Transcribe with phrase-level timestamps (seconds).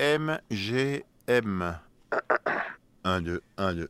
[0.00, 1.78] M, G, M.
[3.04, 3.88] 1, 2, 1, 2.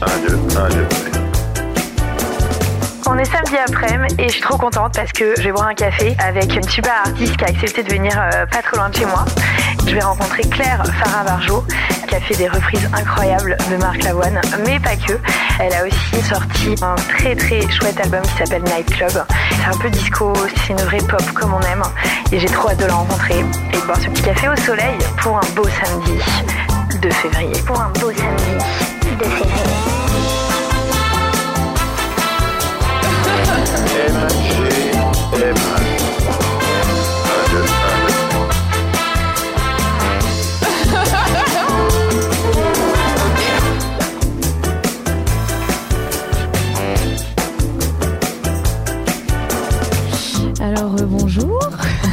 [0.00, 0.88] Un, deux, un, deux.
[3.06, 5.74] On est samedi après-midi et je suis trop contente parce que je vais boire un
[5.74, 8.96] café avec une super artiste qui a accepté de venir euh, pas trop loin de
[8.96, 9.26] chez moi.
[9.86, 11.66] Je vais rencontrer Claire Farah Barjo
[12.06, 15.12] qui a fait des reprises incroyables de Marc Lavoine, mais pas que.
[15.58, 19.24] Elle a aussi sorti un très très chouette album qui s'appelle Night Club.
[19.50, 21.82] C'est un peu disco, c'est une vraie pop comme on aime
[22.32, 23.40] et j'ai trop hâte de la rencontrer
[23.72, 26.18] et de boire ce petit café au soleil pour un beau samedi
[27.00, 27.52] de février.
[27.66, 28.64] Pour un beau samedi
[29.18, 29.96] de février.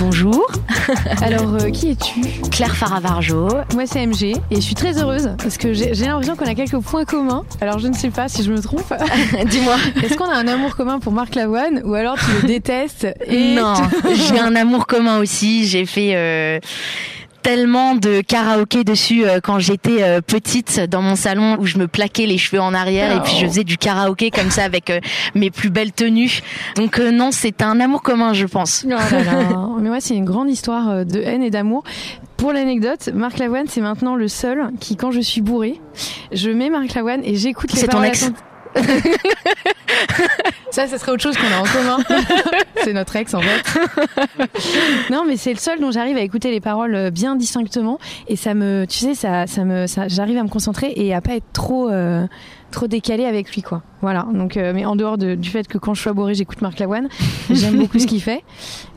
[0.06, 0.52] Bonjour,
[1.22, 2.20] Alors euh, qui es-tu
[2.52, 3.48] Claire Faravarjo.
[3.74, 6.78] Moi c'est MG et je suis très heureuse parce que j'ai l'impression qu'on a quelques
[6.80, 7.46] points communs.
[7.62, 8.94] Alors je ne sais pas si je me trompe.
[9.46, 9.78] Dis-moi.
[10.04, 13.56] Est-ce qu'on a un amour commun pour Marc Lavoine ou alors tu le détestes et
[13.56, 13.76] Non,
[14.14, 15.66] j'ai un amour commun aussi.
[15.68, 16.60] J'ai fait euh,
[17.44, 21.88] tellement de karaoké dessus euh, quand j'étais euh, petite dans mon salon où je me
[21.88, 25.00] plaquais les cheveux en arrière et puis je faisais du karaoké comme ça avec euh,
[25.36, 26.42] mes plus belles tenues.
[26.76, 28.86] Donc non, c'est un amour commun, je pense.
[28.88, 29.70] Oh là là.
[29.80, 31.84] Mais moi c'est une grande histoire de haine et d'amour.
[32.38, 35.82] Pour l'anecdote, Marc Lavoine c'est maintenant le seul qui quand je suis bourrée,
[36.32, 38.32] je mets Marc Lavoine et j'écoute les C'est ton paroles ex
[40.74, 42.00] Ça, ça serait autre chose qu'on a en commun.
[42.84, 43.64] c'est notre ex, en fait.
[45.12, 48.00] non, mais c'est le seul dont j'arrive à écouter les paroles euh, bien distinctement.
[48.28, 51.22] Et ça me, tu sais, ça, ça me, ça, j'arrive à me concentrer et à
[51.22, 52.26] pas être trop, euh,
[52.72, 53.84] trop décalé avec lui, quoi.
[54.04, 54.28] Voilà.
[54.34, 56.62] Donc, euh, mais en dehors de- du fait que quand je suis à Boré, j'écoute
[56.62, 57.08] Marc Lavoine,
[57.50, 58.44] j'aime beaucoup ce qu'il fait.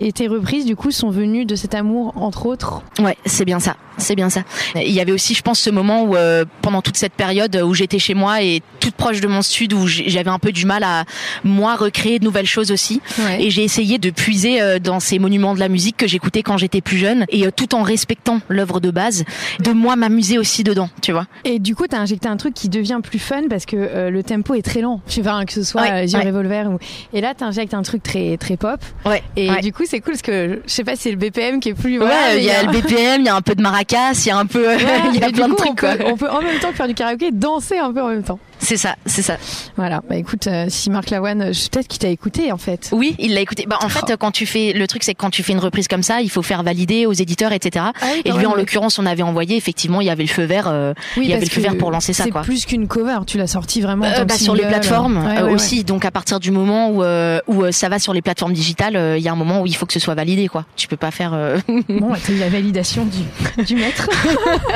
[0.00, 2.82] Et tes reprises, du coup, sont venues de cet amour, entre autres?
[2.98, 3.77] Ouais, c'est bien ça.
[3.98, 4.42] C'est bien ça.
[4.74, 7.72] Il y avait aussi, je pense, ce moment où, euh, pendant toute cette période où
[7.72, 10.83] j'étais chez moi et toute proche de mon sud, où j'avais un peu du mal
[10.84, 11.05] à
[11.45, 13.00] moi recréer de nouvelles choses aussi.
[13.20, 13.42] Ouais.
[13.45, 16.58] Et j'ai essayé de puiser euh, dans ces monuments de la musique que j'écoutais quand
[16.58, 19.24] j'étais plus jeune, et euh, tout en respectant l'œuvre de base,
[19.61, 21.27] de moi m'amuser aussi dedans, tu vois.
[21.45, 24.22] Et du coup, t'as injecté un truc qui devient plus fun parce que euh, le
[24.24, 24.95] tempo est très lent.
[25.07, 26.24] Je sais pas, que ce soit Ouais, euh, ouais.
[26.27, 26.79] Revolver ou.
[27.12, 28.80] Et là, t'injectes un truc très très pop.
[29.05, 29.23] Ouais.
[29.36, 29.61] Et ouais.
[29.61, 31.74] du coup, c'est cool parce que je sais pas si c'est le BPM qui est
[31.74, 31.98] plus.
[31.98, 34.29] Ouais, voilà, il y a le BPM, il y a un peu de maracas, il
[34.29, 34.67] y a un peu,
[35.14, 35.96] il y a plein de trucs on quoi.
[35.96, 38.39] peut, on peut en même temps faire du karaoké, danser un peu en même temps.
[38.66, 39.36] C'est ça, c'est ça.
[39.77, 40.02] Voilà.
[40.10, 42.88] Bah écoute, euh, si Marc Lavoine, euh, peut-être qu'il t'a écouté en fait.
[42.90, 43.64] Oui, il l'a écouté.
[43.68, 45.86] Bah, en fait, quand tu fais, le truc, c'est que quand tu fais une reprise
[45.86, 47.84] comme ça, il faut faire valider aux éditeurs, etc.
[48.00, 50.42] Ah oui, Et lui, en l'occurrence, on avait envoyé, effectivement, il y avait le feu
[50.42, 52.88] vert, euh, Oui, il y avait le feu vert pour lancer ça, C'est plus qu'une
[52.88, 53.18] cover.
[53.24, 54.06] Tu l'as sorti vraiment.
[54.06, 55.52] Euh, bah, sur les plateformes Ouais, ouais, ouais.
[55.52, 55.84] aussi.
[55.84, 57.04] Donc à partir du moment où
[57.46, 59.86] où ça va sur les plateformes digitales, il y a un moment où il faut
[59.86, 60.64] que ce soit validé quoi.
[60.74, 61.36] Tu peux pas faire.
[61.88, 64.08] Bon, t'as eu la validation du, du maître.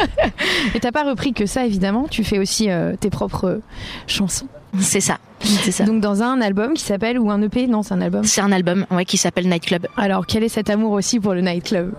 [0.74, 2.06] Et t'as pas repris que ça, évidemment.
[2.08, 2.68] Tu fais aussi
[3.00, 3.60] tes propres
[4.06, 4.46] chansons.
[4.78, 5.84] c'est ça, c'est ça.
[5.84, 8.22] Donc dans un album qui s'appelle ou un EP Non, c'est un album.
[8.24, 9.86] C'est un album ouais qui s'appelle Night Club.
[9.96, 11.92] Alors quel est cet amour aussi pour le nightclub?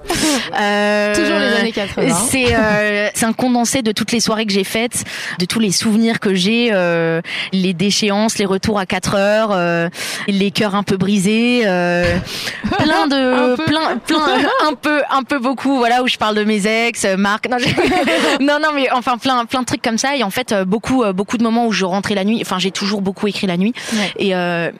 [0.59, 2.15] Euh, Toujours années 80.
[2.29, 5.03] C'est euh, un condensé de toutes les soirées que j'ai faites,
[5.39, 7.21] de tous les souvenirs que j'ai, euh,
[7.53, 9.89] les déchéances, les retours à 4 heures, euh,
[10.27, 12.17] les cœurs un peu brisés, euh,
[12.77, 16.65] plein de plein plein un peu un peu beaucoup voilà où je parle de mes
[16.67, 17.47] ex, euh, Marc.
[17.49, 20.51] Non, je- non non mais enfin plein plein de trucs comme ça et en fait
[20.51, 22.39] euh, beaucoup euh, beaucoup de moments où je rentrais la nuit.
[22.41, 24.11] Enfin j'ai toujours beaucoup écrit la nuit Ouais.
[24.17, 24.71] et euh,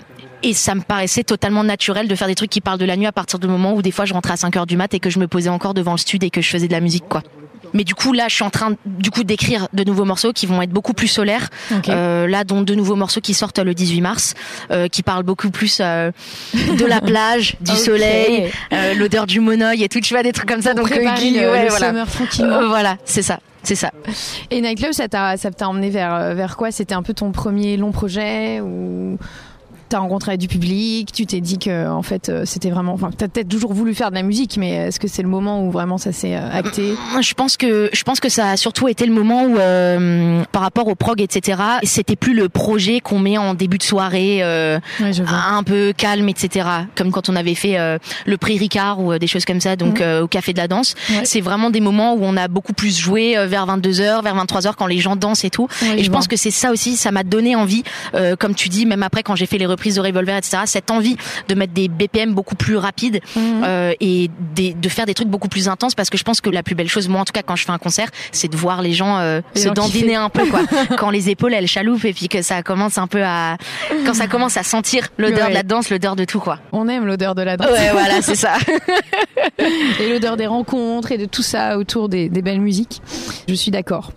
[0.44, 3.06] et ça me paraissait totalement naturel de faire des trucs qui parlent de la nuit
[3.06, 5.00] à partir du moment où des fois je rentrais à 5 heures du mat et
[5.00, 7.07] que je me posais encore devant le stud et que je faisais de la musique
[7.07, 7.22] quoi.
[7.74, 10.46] Mais du coup là je suis en train du coup d'écrire de nouveaux morceaux qui
[10.46, 11.50] vont être beaucoup plus solaires.
[11.88, 14.34] Euh, là dont deux nouveaux morceaux qui sortent le 18 mars
[14.72, 16.12] euh, qui parlent beaucoup plus euh,
[16.53, 20.50] de la plage, du soleil, euh, l'odeur du monoeil et tout tu vois des trucs
[20.50, 22.06] comme ça donc euh, Guy, le, ouais, le voilà.
[22.06, 22.56] tranquillement.
[22.56, 23.40] Euh, voilà, c'est ça.
[23.63, 23.91] C'est ça.
[24.50, 26.72] Et Nightclub, ça t'a ça t'a emmené vers vers quoi?
[26.72, 29.19] C'était un peu ton premier long projet ou
[29.91, 32.94] t'as rencontré du public Tu t'es dit que en fait euh, c'était vraiment.
[32.94, 35.64] Enfin, t'as peut-être toujours voulu faire de la musique, mais est-ce que c'est le moment
[35.66, 36.96] où vraiment ça s'est euh, acté?
[37.22, 40.61] Je pense que je pense que ça a surtout été le moment où, euh, par
[40.61, 41.61] rapport au prog, etc.
[41.84, 45.93] C'était plus le projet qu'on met en début de soirée, euh, Ouais, je un peu
[45.96, 46.67] calme, etc.
[46.96, 49.76] Comme quand on avait fait euh, le prix Ricard ou euh, des choses comme ça,
[49.76, 50.96] donc euh, au café de la danse.
[51.09, 51.22] Ouais.
[51.23, 54.73] C'est vraiment des moments où on a beaucoup plus joué euh, vers 22h, vers 23h
[54.78, 55.67] quand les gens dansent et tout.
[55.82, 56.20] Ouais, et je vois.
[56.20, 57.84] pense que c'est ça aussi, ça m'a donné envie,
[58.16, 60.57] euh, comme tu dis, même après quand j'ai fait les reprises reprises de Revolver, etc.
[60.66, 61.17] Cette envie
[61.47, 63.63] de mettre des BPM beaucoup plus rapides Mhm.
[63.66, 66.49] euh, et des- de faire des trucs beaucoup plus intenses parce que je pense que
[66.51, 68.55] la plus belle chose, moi en tout cas quand je fais un concert, c'est de
[68.55, 70.61] voir les gens euh, Les se gens dandiner un peu quoi.
[70.99, 73.57] quand les épaules elles chaloupent et puis que ça commence un peu à,
[74.05, 75.49] quand ça commence à sentir l'odeur Ouais.
[75.49, 76.59] de la danse, l'odeur de tout quoi.
[76.72, 78.53] On aime l'odeur de la danse Ouais voilà c'est ça.
[79.99, 83.01] et l'odeur des rencontres et de tout ça autour des, des belles musiques.
[83.47, 84.11] Je suis d'accord.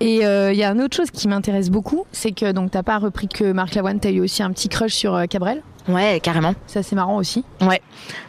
[0.00, 2.82] Et euh, il y a une autre chose qui m'intéresse beaucoup, c'est que donc t'as
[2.82, 5.62] pas repris que Marc Lavoine, t'as eu aussi un petit crush sur euh, Cabrel.
[5.88, 6.54] Ouais carrément.
[6.66, 7.44] Ça c'est marrant aussi.
[7.60, 7.80] Ouais.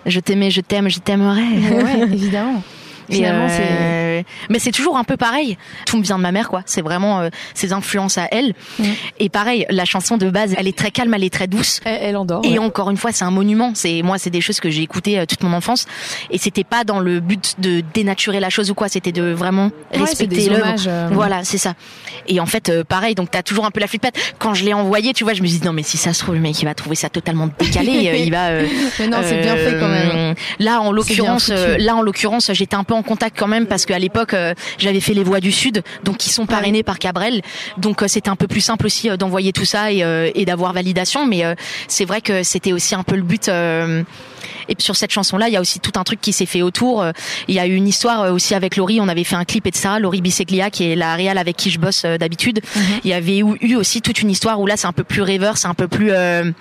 [0.06, 1.42] Je t'aimais, je t'aime, je t'aimerais.
[1.42, 2.62] Ouais, évidemment.
[3.10, 5.58] Finalement, euh, Mais c'est toujours un peu pareil.
[5.86, 6.62] Tout me vient de ma mère, quoi.
[6.66, 8.54] C'est vraiment euh, ses influences à elle.
[8.80, 8.84] Mm.
[9.20, 11.80] Et pareil, la chanson de base, elle est très calme, elle est très douce.
[11.86, 12.42] elle, elle endort.
[12.44, 12.60] Et ouais.
[12.60, 13.72] encore une fois, c'est un monument.
[13.76, 15.86] C'est moi, c'est des choses que j'ai écoutées euh, toute mon enfance.
[16.32, 18.88] Et c'était pas dans le but de dénaturer la chose ou quoi.
[18.90, 20.76] C'était de vraiment Ouais, respecter l'œuvre.
[20.88, 21.74] euh, Voilà, c'est ça.
[22.28, 23.16] Et en fait, euh, pareil.
[23.16, 24.16] Donc t'as toujours un peu la flippette.
[24.38, 26.36] Quand je l'ai envoyé, tu vois, je me dis non mais si ça se trouve
[26.36, 28.22] le mec il va trouver ça totalement décalé.
[28.26, 28.50] il va.
[29.00, 30.36] Mais non, c'est bien fait quand même.
[30.60, 33.98] Là, en l'occurrence, là en l'occurrence, j'étais un peu en contact quand même parce qu'à
[33.98, 37.42] l'époque, euh, j'avais fait les Voix du Sud, donc qui sont parrainés par Cabrel,
[37.78, 40.04] donc euh, c'était un peu plus simple aussi euh, d'envoyer tout ça et,
[40.36, 41.25] et d'avoir validation.
[41.25, 41.44] Mais
[41.88, 43.48] c'est vrai que c'était aussi un peu le but.
[43.48, 46.62] et puis sur cette chanson-là, il y a aussi tout un truc qui s'est fait
[46.62, 47.04] autour.
[47.48, 49.00] Il y a eu une histoire aussi avec Laurie.
[49.01, 49.96] On avait fait un clip, etc.
[50.00, 52.62] Laurie Bisseglia, qui est la réal avec qui je bosse d'habitude.
[53.04, 55.22] Il y avait eu, eu aussi toute une histoire où là, c'est un peu plus
[55.22, 56.12] rêveur, c'est un peu plus.
[56.12, 56.51] euh,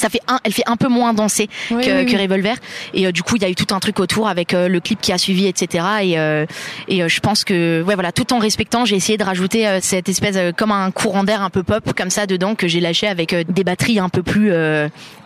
[0.00, 2.16] ça fait un, elle fait un peu moins danser Oui, que, oui, que.
[2.16, 2.56] Revolver.
[2.94, 4.80] Et euh, du coup, il y a eu tout un truc autour avec euh, le
[4.80, 5.84] clip qui a suivi, etc.
[6.02, 6.46] Et, euh,
[6.88, 10.36] et je pense que, ouais, voilà, tout en respectant, j'ai essayé de rajouter cette espèce
[10.56, 13.64] comme un courant d'air un peu pop comme ça dedans que j'ai lâché avec des
[13.64, 14.52] batteries un peu plus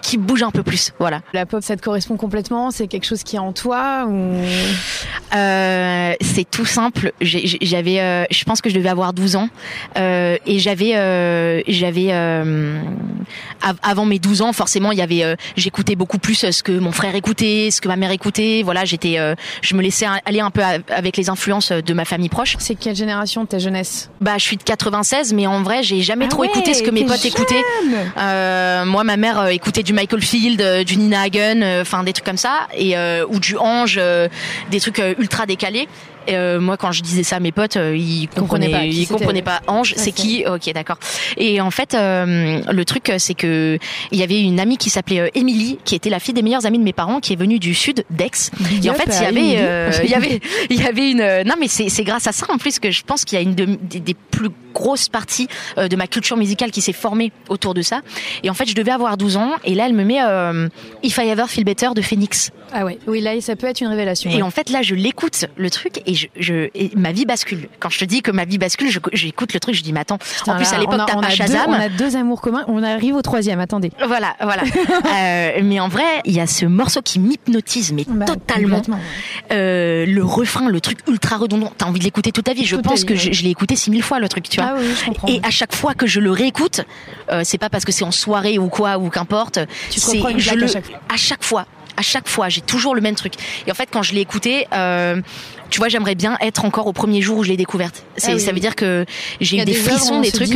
[0.03, 0.93] qui bougent un peu plus.
[0.99, 1.21] Voilà.
[1.33, 2.71] La pop, ça te correspond complètement?
[2.71, 4.35] C'est quelque chose qui est en toi ou?
[6.21, 7.13] C'est tout simple.
[7.21, 9.49] J'avais, je pense que je devais avoir 12 ans
[9.97, 16.17] et j'avais, j'avais av- avant mes 12 ans, forcément, il y avait, euh, j'écoutais beaucoup
[16.17, 18.63] plus euh, ce que mon frère écoutait, ce que ma mère écoutait.
[18.65, 22.31] Voilà, j'étais, euh, je me laissais aller un peu avec les influences de ma famille
[22.31, 22.57] proche.
[22.61, 24.09] c'est quelle génération ta jeunesse?
[24.23, 26.83] Bah, je suis de 96, mais en vrai, j'ai jamais Ah trop ouais, écouté ce
[26.83, 27.63] que mes t'es potes écoutaient.
[28.17, 32.39] jeune moi, ma mère écoutait du Michael Field, du Nina Hagen, enfin des trucs comme
[32.39, 32.97] ça, et
[33.29, 34.01] ou du Ange,
[34.71, 35.89] des trucs ultra décalés.
[36.27, 39.07] Et, euh, moi, quand je disais ça à mes potes, euh, ils Comprenaient pas ils
[39.07, 39.61] comprenaient pas.
[39.67, 40.99] Ange, c'est qui Ok, d'accord.
[41.37, 43.79] Et en fait, euh, le truc, euh, c'est que
[44.11, 46.67] il y avait une amie qui s'appelait euh, Émilie, qui était la fille des meilleures
[46.67, 48.51] amies de mes parents, qui est venue du sud d'Aix.
[48.83, 50.41] Et en fait, il y avait, euh, il y avait,
[50.71, 51.43] il y avait une.
[51.49, 53.43] Non, mais c'est c'est grâce à ça en plus que je pense qu'il y a
[53.43, 55.47] une de- des, des plus grosses parties
[55.77, 58.01] de ma culture musicale qui s'est formée autour de ça.
[58.43, 60.69] Et en fait, je devais avoir 12 ans, et là, elle me met euh,
[61.03, 62.51] If I Ever Feel Better de Phoenix.
[62.73, 64.31] Ah ouais, oui, là, ça peut être une révélation.
[64.31, 64.43] Et ouais.
[64.43, 67.69] en fait, là, je l'écoute le truc, et je, je et ma vie bascule.
[67.81, 70.19] Quand je te dis que ma vie bascule, j'écoute le truc, je dis, mais attends.
[70.19, 71.65] Putain, en plus, là, à l'époque, t'as pas deux- Shazam.
[71.69, 73.91] on a deux amours communs, on arrive au troisième, attendez.
[74.07, 74.63] Voilà, voilà.
[75.15, 78.81] Euh, mais en vrai, il y a ce morceau qui m'hypnotise, mais Bah, totalement.
[79.53, 81.73] Euh, le refrain, le truc ultra redondant.
[81.77, 82.65] T'as envie de l'écouter toute ta vie.
[82.65, 83.19] Je Toute pense vie, que ouais.
[83.19, 84.71] je, je l'ai écouté 6000 fois, le truc, tu vois.
[84.75, 85.29] Ah oui, je comprends.
[85.29, 86.81] Et à chaque fois que je le réécoute,
[87.31, 89.59] euh, c'est pas parce que c'est en soirée ou quoi ou qu'importe.
[89.91, 90.99] Tu c'est je le- à chaque fois.
[91.13, 91.67] À chaque fois.
[91.97, 93.35] À chaque fois, j'ai toujours le même truc.
[93.67, 95.21] Et en fait, quand je l'ai écouté, euh,
[95.71, 98.05] tu vois, j'aimerais bien être encore au premier jour où je l'ai découverte.
[98.23, 99.05] Ah oui, ça veut dire que
[99.41, 100.53] j'ai eu des où frissons, on des trucs.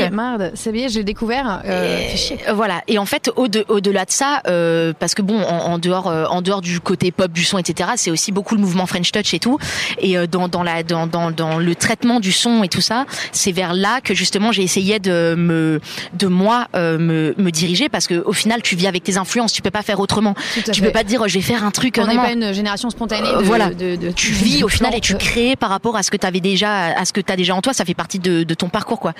[0.55, 1.63] c'est bien, j'ai découvert.
[1.65, 2.83] Euh, Et- voilà.
[2.87, 6.07] Et en fait, au de, au-delà de ça, euh, parce que bon, en, en dehors,
[6.09, 9.11] euh, en dehors du côté pop, du son, etc., c'est aussi beaucoup le mouvement French
[9.11, 9.59] Touch et tout.
[9.99, 13.05] Et euh, dans, dans la, dans, dans, dans le traitement du son et tout ça,
[13.33, 15.81] c'est vers là que justement j'ai essayé de me,
[16.15, 19.53] de moi euh, me, me diriger, parce que au final, tu vis avec tes influences,
[19.53, 20.35] tu peux pas faire autrement.
[20.55, 20.81] Tu fait.
[20.87, 21.99] peux pas te je vais faire un truc.
[22.03, 23.29] On n'est pas une génération spontanée.
[23.29, 23.71] Euh, De, voilà.
[23.71, 26.27] de- de- Tu vis au final et tu crées par rapport à ce que tu
[26.27, 27.73] avais déjà, à ce que tu as déjà en toi.
[27.73, 29.13] Ça fait partie de, ton parcours, quoi.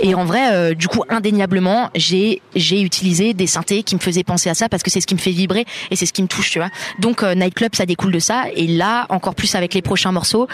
[0.00, 4.22] Et en vrai, euh, du coup, indéniablement, j'ai j'ai utilisé des synthés qui me faisaient
[4.24, 6.22] penser à ça parce que c'est ce qui me fait vibrer et c'est ce qui
[6.22, 6.70] me touche, tu vois.
[7.00, 8.44] Donc euh, Nightclub, ça découle de ça.
[8.54, 10.46] Et là, encore plus avec les prochains morceaux,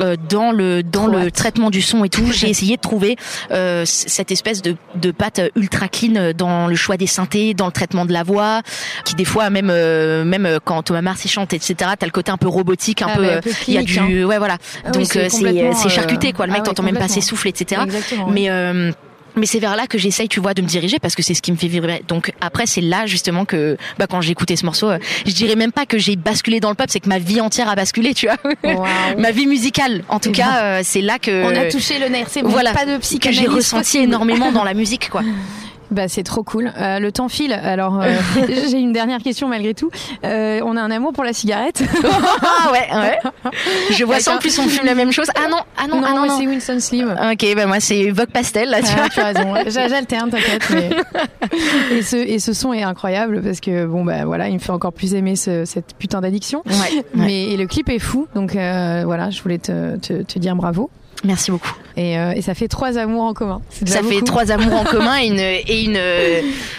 [0.00, 1.34] euh, dans le dans Trop le hâte.
[1.34, 3.16] traitement du son et tout, j'ai essayé de trouver
[3.84, 8.04] cette espèce de de patte ultra clean dans le choix des synthés, dans le traitement
[8.04, 8.62] de la voix,
[9.04, 9.66] qui des fois même
[10.24, 11.74] même quand Thomas Mars chante, etc.
[11.98, 14.24] T'as le côté un peu robotique, un Ah peu euh, peu il y a du
[14.24, 14.58] ouais voilà.
[14.84, 16.46] Ah Donc c'est euh, c'est c'est euh, charcuté quoi.
[16.46, 17.82] Le mec ah ouais, t'entends même pas ses souffles, etc.
[17.84, 18.28] Exactement.
[18.28, 18.92] Mais euh,
[19.38, 21.42] mais c'est vers là que j'essaye, tu vois, de me diriger parce que c'est ce
[21.42, 22.02] qui me fait vibrer.
[22.08, 24.88] Donc après, c'est là justement que, bah, quand j'ai écouté ce morceau,
[25.26, 27.68] je dirais même pas que j'ai basculé dans le pop, c'est que ma vie entière
[27.68, 28.38] a basculé, tu vois.
[29.18, 32.42] Ma vie musicale, en tout cas, c'est là que On a touché le nerf, c'est
[32.42, 34.04] bon, voilà, pas de que psychanalyse j'ai ressenti possible.
[34.04, 35.20] énormément dans la musique, quoi.
[35.90, 36.72] Bah c'est trop cool.
[36.78, 37.52] Euh, le temps file.
[37.52, 38.12] Alors euh,
[38.70, 39.90] j'ai une dernière question malgré tout.
[40.24, 41.82] Euh, on a un amour pour la cigarette.
[42.42, 43.18] ah ouais, ouais.
[43.92, 45.28] Je vois en plus on fume la même chose.
[45.36, 46.38] Ah non, ah non, non, ah non, non.
[46.38, 47.16] c'est Winston Slim.
[47.32, 49.54] Ok, bah moi c'est Vogue Pastel là, tu Ah, tu as raison.
[49.88, 50.68] J'alterne, t'inquiète.
[50.70, 50.90] mais-
[51.96, 54.72] Et ce et ce son est incroyable parce que bon bah voilà, il me fait
[54.72, 56.62] encore plus aimer ce- cette putain d'addiction.
[56.66, 57.04] Ouais, ouais.
[57.14, 60.90] Mais et le clip est fou, donc voilà, je voulais te, te, te dire bravo.
[61.24, 61.72] Merci beaucoup.
[61.96, 63.62] Et, euh, et ça fait trois amours en commun.
[63.86, 65.98] Ça fait trois amours en commun et une et une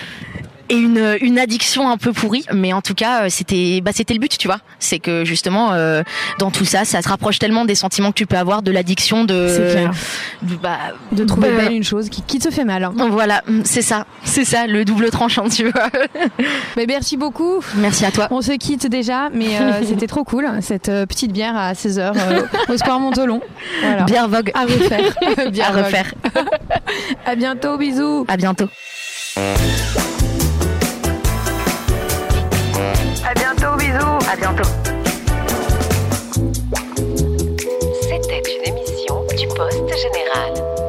[0.70, 4.14] et une, une addiction un peu pourrie mais en tout cas euh, c'était bah c'était
[4.14, 6.04] le but tu vois c'est que justement euh,
[6.40, 9.24] dans tout ça ça se rapproche tellement des sentiments que tu peux avoir de l'addiction
[9.24, 9.92] de clair.
[10.44, 10.78] de- bah,
[11.12, 12.84] De trouver belle une chose qui, qui te fait mal.
[12.84, 12.94] hein.
[13.12, 15.90] voilà c'est ça c'est ça le double tranchant tu vois
[16.78, 17.60] Mais merci beaucoup.
[17.78, 21.32] merci à toi On se quitte déjà, mais euh, c'était trop cool cette euh, petite
[21.32, 22.14] bière à 16h
[22.70, 23.42] au Square Montolon.
[23.82, 24.04] Voilà.
[24.04, 25.16] bien vogue À refaire.
[25.52, 26.14] Bien à refaire
[27.26, 28.26] À bientôt, bisous.
[28.28, 28.68] à bientôt
[34.30, 34.70] à bientôt
[38.02, 40.87] C'était une émission du Poste Général.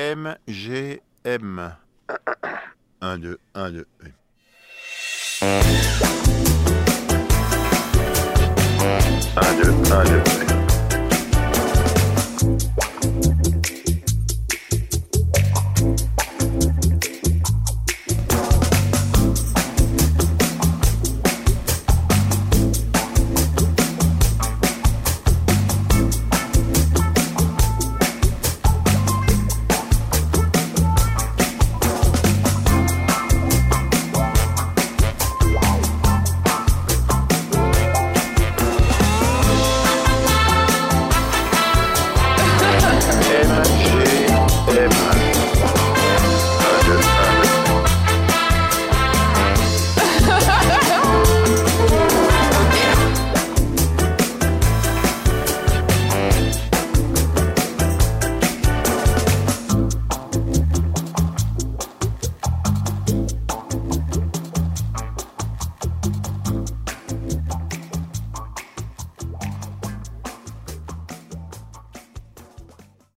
[0.00, 1.76] MGM.
[3.00, 3.86] 1, 2, 1, 2.
[9.36, 10.49] 1, 2, 1, 2.